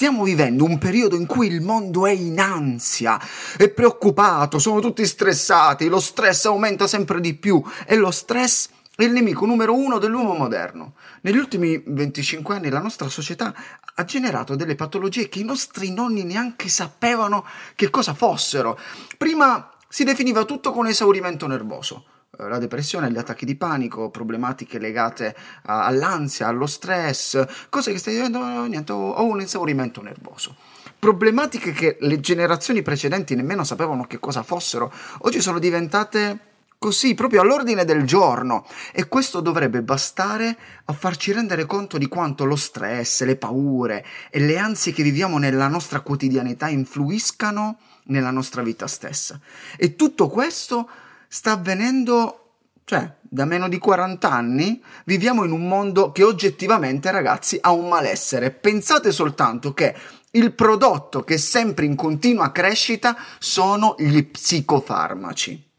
[0.00, 3.20] Stiamo vivendo un periodo in cui il mondo è in ansia,
[3.58, 9.02] è preoccupato, sono tutti stressati, lo stress aumenta sempre di più e lo stress è
[9.02, 10.94] il nemico numero uno dell'uomo moderno.
[11.20, 13.54] Negli ultimi 25 anni la nostra società
[13.94, 17.44] ha generato delle patologie che i nostri nonni neanche sapevano
[17.74, 18.78] che cosa fossero.
[19.18, 22.04] Prima si definiva tutto con esaurimento nervoso
[22.36, 25.34] la depressione, gli attacchi di panico, problematiche legate
[25.64, 30.56] a, all'ansia, allo stress, cose che stai diventando, niente, ho, ho un esaurimento nervoso.
[30.98, 37.42] Problematiche che le generazioni precedenti nemmeno sapevano che cosa fossero, oggi sono diventate così, proprio
[37.42, 38.66] all'ordine del giorno.
[38.92, 44.40] E questo dovrebbe bastare a farci rendere conto di quanto lo stress, le paure e
[44.40, 49.38] le ansie che viviamo nella nostra quotidianità influiscano nella nostra vita stessa.
[49.76, 50.88] E tutto questo
[51.32, 57.56] sta avvenendo, cioè, da meno di 40 anni viviamo in un mondo che oggettivamente, ragazzi,
[57.60, 58.50] ha un malessere.
[58.50, 59.94] Pensate soltanto che
[60.32, 65.70] il prodotto che è sempre in continua crescita sono gli psicofarmaci.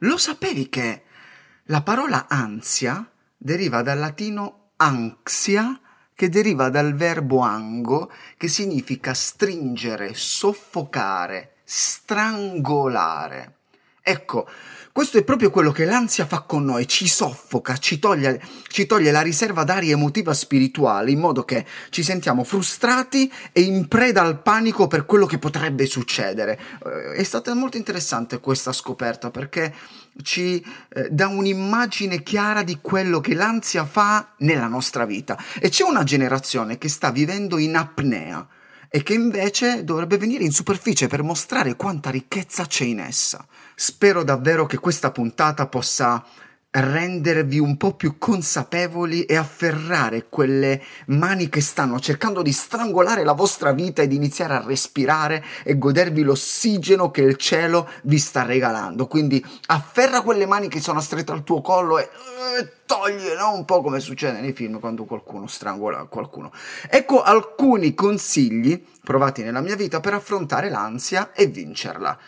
[0.00, 1.02] Lo sapevi che
[1.64, 5.80] la parola ansia deriva dal latino anxia,
[6.14, 13.55] che deriva dal verbo ango, che significa stringere, soffocare, strangolare.
[14.08, 14.46] Ecco,
[14.92, 19.10] questo è proprio quello che l'ansia fa con noi, ci soffoca, ci toglie, ci toglie,
[19.10, 24.40] la riserva d'aria emotiva spirituale, in modo che ci sentiamo frustrati e in preda al
[24.42, 26.56] panico per quello che potrebbe succedere.
[26.86, 29.74] Eh, è stata molto interessante questa scoperta perché
[30.22, 35.36] ci eh, dà un'immagine chiara di quello che l'ansia fa nella nostra vita.
[35.58, 38.46] E c'è una generazione che sta vivendo in apnea
[38.88, 43.46] e che invece dovrebbe venire in superficie per mostrare quanta ricchezza c'è in essa.
[43.74, 46.24] Spero davvero che questa puntata possa
[46.80, 53.32] rendervi un po' più consapevoli e afferrare quelle mani che stanno cercando di strangolare la
[53.32, 59.06] vostra vita ed iniziare a respirare e godervi l'ossigeno che il cielo vi sta regalando.
[59.06, 62.08] Quindi afferra quelle mani che sono strette al tuo collo e
[63.38, 63.54] no?
[63.54, 66.52] un po' come succede nei film quando qualcuno strangola qualcuno.
[66.88, 72.18] Ecco alcuni consigli provati nella mia vita per affrontare l'ansia e vincerla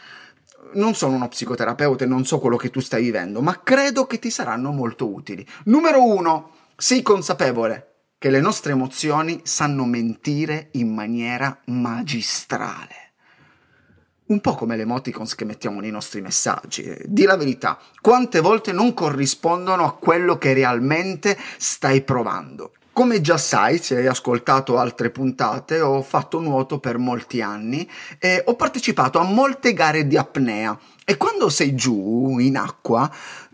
[0.75, 4.19] non sono uno psicoterapeuta e non so quello che tu stai vivendo, ma credo che
[4.19, 5.47] ti saranno molto utili.
[5.65, 7.85] Numero uno, sii consapevole
[8.19, 13.13] che le nostre emozioni sanno mentire in maniera magistrale.
[14.27, 16.95] Un po' come le emoticons che mettiamo nei nostri messaggi.
[17.05, 22.73] Di la verità, quante volte non corrispondono a quello che realmente stai provando.
[22.99, 27.89] Come già sai, se hai ascoltato altre puntate, ho fatto nuoto per molti anni
[28.19, 30.77] e ho partecipato a molte gare di apnea.
[31.05, 33.09] E quando sei giù in acqua,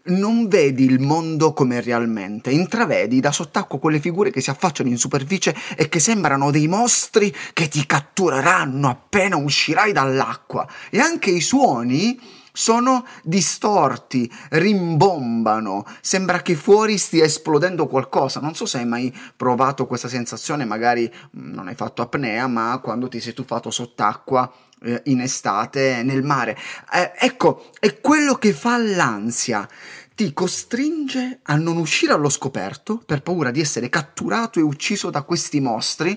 [0.04, 4.96] non vedi il mondo come realmente, intravedi da sott'acqua quelle figure che si affacciano in
[4.96, 10.66] superficie e che sembrano dei mostri che ti cattureranno appena uscirai dall'acqua.
[10.88, 12.18] E anche i suoni
[12.56, 18.38] sono distorti, rimbombano, sembra che fuori stia esplodendo qualcosa.
[18.38, 22.78] Non so se hai mai provato questa sensazione, magari mm, non hai fatto apnea, ma
[22.80, 26.56] quando ti sei tuffato sott'acqua eh, in estate nel mare.
[26.92, 29.68] Eh, ecco, è quello che fa l'ansia
[30.14, 35.22] ti costringe a non uscire allo scoperto per paura di essere catturato e ucciso da
[35.22, 36.16] questi mostri,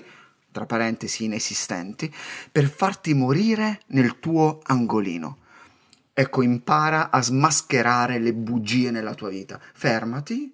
[0.52, 2.14] tra parentesi inesistenti,
[2.52, 5.38] per farti morire nel tuo angolino.
[6.20, 9.60] Ecco, impara a smascherare le bugie nella tua vita.
[9.72, 10.52] Fermati,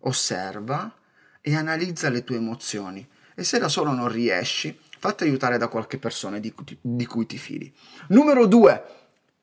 [0.00, 0.92] osserva
[1.40, 3.06] e analizza le tue emozioni.
[3.36, 7.38] E se da solo non riesci, fatti aiutare da qualche persona di, di cui ti
[7.38, 7.72] fidi.
[8.08, 8.82] Numero due,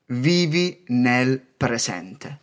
[0.08, 2.40] vivi nel presente.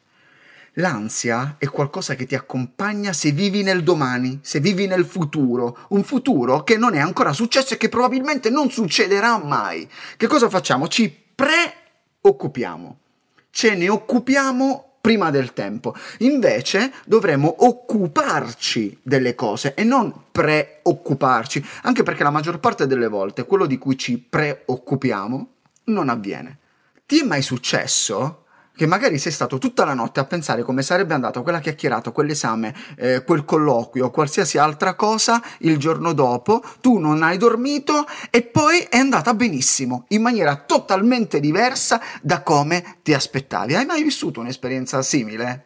[0.76, 6.02] L'ansia è qualcosa che ti accompagna se vivi nel domani, se vivi nel futuro, un
[6.02, 9.86] futuro che non è ancora successo e che probabilmente non succederà mai.
[10.16, 10.88] Che cosa facciamo?
[10.88, 13.00] Ci preoccupiamo
[13.50, 15.94] ce ne occupiamo prima del tempo.
[16.18, 23.44] Invece dovremmo occuparci delle cose e non preoccuparci, anche perché la maggior parte delle volte
[23.44, 25.48] quello di cui ci preoccupiamo
[25.84, 26.58] non avviene.
[27.06, 28.44] Ti è mai successo
[28.78, 32.72] che magari sei stato tutta la notte a pensare come sarebbe andato quella chiacchierata, quell'esame,
[32.96, 38.86] eh, quel colloquio, qualsiasi altra cosa il giorno dopo, tu non hai dormito e poi
[38.88, 43.74] è andata benissimo, in maniera totalmente diversa da come ti aspettavi.
[43.74, 45.64] Hai mai vissuto un'esperienza simile?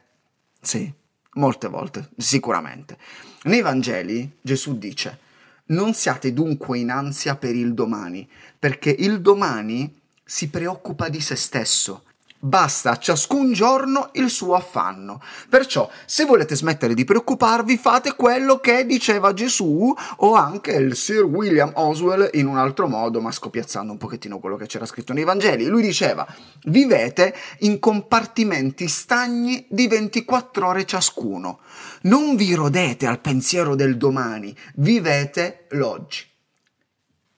[0.59, 0.91] Sì,
[1.35, 2.97] molte volte, sicuramente.
[3.43, 5.19] Nei Vangeli Gesù dice,
[5.67, 8.27] non siate dunque in ansia per il domani,
[8.59, 12.05] perché il domani si preoccupa di se stesso
[12.45, 15.21] Basta a ciascun giorno il suo affanno.
[15.49, 21.23] Perciò, se volete smettere di preoccuparvi, fate quello che diceva Gesù o anche il Sir
[21.23, 25.23] William Oswell in un altro modo, ma scopiazzando un pochettino quello che c'era scritto nei
[25.23, 25.67] Vangeli.
[25.67, 26.27] Lui diceva:
[26.65, 31.61] Vivete in compartimenti stagni di 24 ore ciascuno.
[32.03, 36.27] Non vi rodete al pensiero del domani, vivete l'oggi.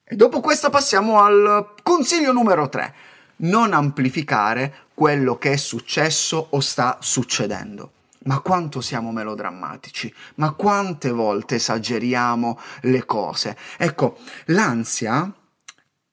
[0.03, 6.61] E dopo questo passiamo al consiglio numero 3 non amplificare quello che è successo o
[6.61, 7.93] sta succedendo.
[8.25, 13.57] Ma quanto siamo melodrammatici, ma quante volte esageriamo le cose.
[13.77, 15.31] Ecco, l'ansia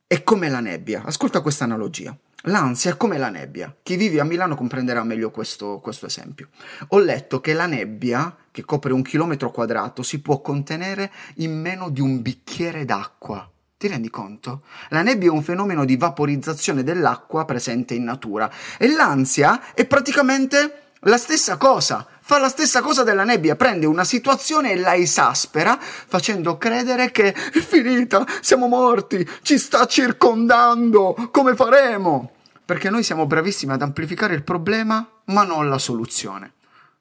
[0.08, 1.04] è come la nebbia.
[1.06, 2.14] Ascolta questa analogia.
[2.46, 3.74] L'ansia è come la nebbia.
[3.84, 6.50] Chi vive a Milano comprenderà meglio questo, questo, esempio.
[6.90, 11.90] Ho letto che la nebbia, che copre un chilometro quadrato, si può contenere in meno
[11.90, 13.51] di un bicchiere d'acqua.
[13.82, 14.62] Ti rendi conto?
[14.90, 18.48] La nebbia è un fenomeno di vaporizzazione dell'acqua presente in natura
[18.78, 22.06] e l'ansia è praticamente la stessa cosa.
[22.20, 27.34] Fa la stessa cosa della nebbia, prende una situazione e la esaspera, facendo credere che
[27.34, 32.34] è finita, siamo morti, ci sta circondando, come faremo?
[32.64, 36.54] Perché noi siamo bravissimi ad amplificare il problema, ma non la soluzione.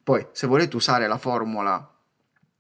[0.03, 1.91] Poi, se volete usare la formula,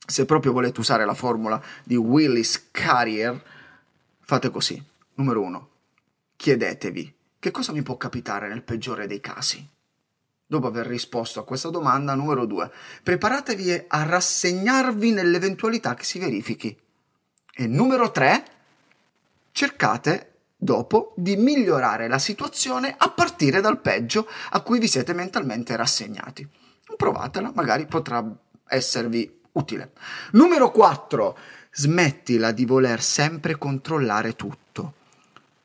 [0.07, 3.41] se proprio volete usare la formula di Willis Carrier,
[4.31, 4.81] Fate così.
[5.15, 5.71] Numero uno.
[6.37, 9.69] Chiedetevi che cosa mi può capitare nel peggiore dei casi.
[10.47, 12.71] Dopo aver risposto a questa domanda, numero due,
[13.03, 16.79] preparatevi a rassegnarvi nell'eventualità che si verifichi.
[17.53, 18.45] E numero tre,
[19.51, 25.75] cercate dopo di migliorare la situazione a partire dal peggio a cui vi siete mentalmente
[25.75, 26.49] rassegnati.
[26.97, 28.25] Provatela, magari potrà
[28.69, 29.91] esservi utile.
[30.33, 31.37] Numero 4
[31.73, 34.95] smettila di voler sempre controllare tutto.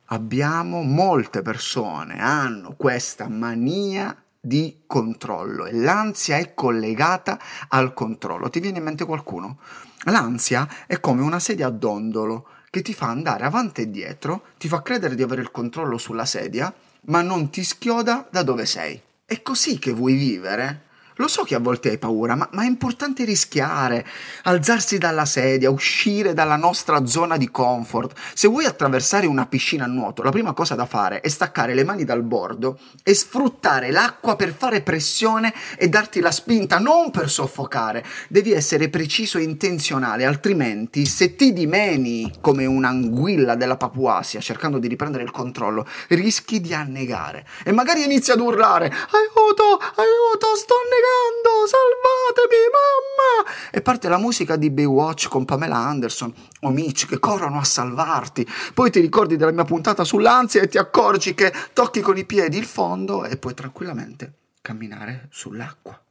[0.10, 8.50] Abbiamo molte persone hanno questa mania di controllo e l'ansia è collegata al controllo.
[8.50, 9.58] Ti viene in mente qualcuno?
[10.04, 14.68] L'ansia è come una sedia a dondolo che ti fa andare avanti e dietro, ti
[14.68, 16.72] fa credere di avere il controllo sulla sedia,
[17.06, 19.02] ma non ti schioda da dove sei.
[19.26, 20.85] È così che vuoi vivere?
[21.18, 24.06] Lo so che a volte hai paura, ma, ma, è importante rischiare,
[24.44, 28.20] alzarsi dalla sedia, uscire dalla nostra zona di comfort.
[28.34, 31.86] Se vuoi attraversare una piscina a nuoto, la prima cosa da fare è staccare le
[31.86, 37.30] mani dal bordo e sfruttare l'acqua per fare pressione e darti la spinta, non per
[37.30, 38.04] soffocare.
[38.28, 44.90] Devi essere preciso e intenzionale, altrimenti se ti dimeni come un'anguilla della Papuasia cercando di
[44.90, 47.48] riprendere il controllo, rischi di annegare.
[47.64, 53.72] E magari inizi ad urlare, aiuto, aiuto, sto annegando pregando, salvatemi, mamma!
[53.72, 58.48] E parte la musica di Baywatch con Pamela Anderson o Mitch che corrono a salvarti.
[58.74, 62.58] Poi ti ricordi della mia puntata sull'ansia e ti accorgi che tocchi con i piedi
[62.58, 66.02] il fondo e puoi tranquillamente camminare sull'acqua.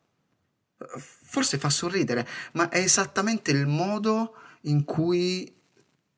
[0.97, 5.53] Forse fa sorridere, ma è esattamente il modo in cui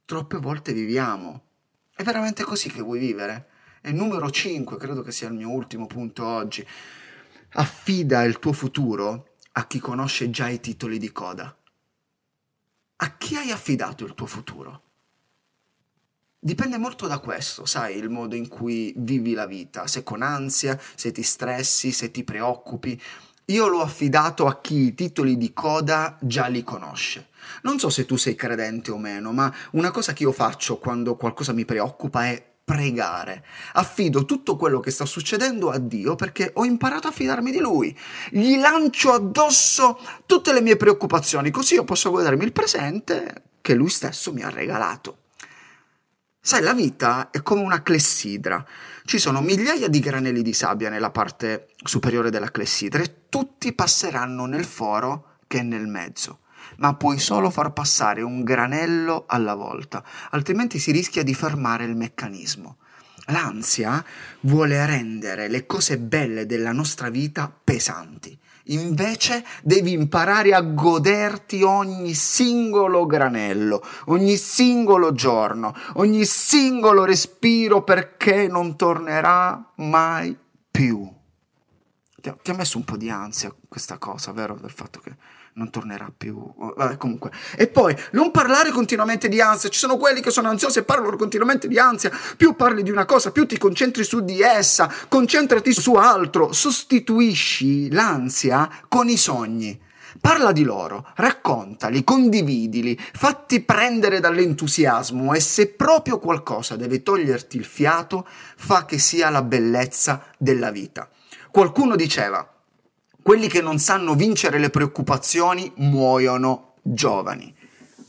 [0.05, 1.43] troppe volte viviamo.
[1.95, 3.49] È veramente così che vuoi vivere?
[3.81, 6.67] E numero 5, credo che sia il mio ultimo punto oggi.
[7.59, 11.57] Affida il tuo futuro a chi conosce già i titoli di coda.
[12.97, 14.83] A chi hai affidato il tuo futuro?
[16.39, 20.79] Dipende molto da questo, sai, il modo in cui vivi la vita, se con ansia,
[20.95, 23.01] se ti stressi, se ti preoccupi.
[23.47, 27.29] Io l'ho affidato a chi i titoli di coda già li conosce.
[27.63, 31.17] Non so se tu sei credente o meno, ma una cosa che io faccio quando
[31.17, 33.45] qualcosa mi preoccupa è pregare.
[33.75, 37.97] Affido tutto quello che sta succedendo a Dio perché ho imparato a fidarmi di Lui.
[38.29, 43.89] Gli lancio addosso tutte le mie preoccupazioni, così io posso godermi il presente che Lui
[43.89, 45.19] stesso mi ha regalato.
[46.41, 48.65] Sai, la vita è come una clessidra.
[49.05, 54.47] Ci sono migliaia di granelli di sabbia nella parte superiore della clessidra e tutti passeranno
[54.47, 56.41] nel foro che è nel mezzo
[56.77, 61.97] ma puoi solo far passare un granello alla volta, altrimenti si rischia di fermare il
[61.97, 62.77] meccanismo.
[63.27, 64.05] L'ansia
[64.41, 68.39] vuole rendere le cose belle della nostra vita pesanti.
[68.69, 78.49] Invece devi imparare a goderti ogni singolo granello, ogni singolo giorno, ogni singolo respiro perché
[78.49, 80.37] non tornerà mai
[80.71, 81.09] più.
[82.21, 84.57] ti ha, messo un po' di ansia questa cosa, vero?
[84.61, 85.15] Del fatto che
[85.57, 86.39] non tornerà più.
[86.57, 87.31] Vabbè, comunque.
[87.57, 89.69] E poi non parlare continuamente di ansia.
[89.69, 92.11] Ci sono quelli che sono ansiosi e parlano continuamente di ansia.
[92.37, 94.93] Più parli di una cosa, più ti concentri su di essa.
[95.09, 96.53] Concentrati su altro.
[96.53, 99.81] Sostituisci l'ansia con i sogni.
[100.21, 107.67] Parla di loro, raccontali, condividili, fatti prendere dall'entusiasmo e se proprio qualcosa deve toglierti il
[107.67, 111.07] fiato, fa che sia la bellezza della vita.
[111.51, 112.56] Qualcuno diceva,
[113.27, 117.53] quelli che non sanno vincere le preoccupazioni muoiono giovani.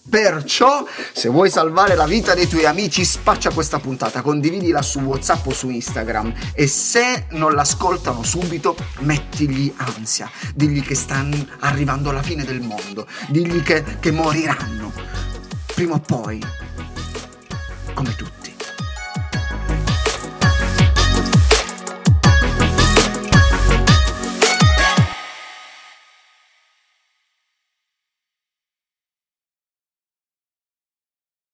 [0.07, 5.47] Perciò, se vuoi salvare la vita dei tuoi amici, spaccia questa puntata, condividila su WhatsApp
[5.47, 12.21] o su Instagram e se non l'ascoltano subito, mettigli ansia, digli che stanno arrivando alla
[12.21, 14.93] fine del mondo, digli che, che moriranno,
[15.73, 16.39] prima o poi,
[17.95, 18.36] come tutti.